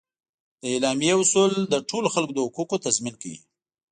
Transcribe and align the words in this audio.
د 0.61 0.63
اعلامیه 0.73 1.15
اصول 1.23 1.51
د 1.73 1.75
ټولو 1.89 2.07
خلکو 2.15 2.33
د 2.35 2.39
حقوقو 2.45 2.75
تضمین 2.85 3.15
کوي. 3.21 3.39